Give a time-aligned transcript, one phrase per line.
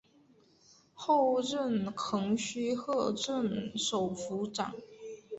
[0.95, 4.73] 后任横须贺镇守府长。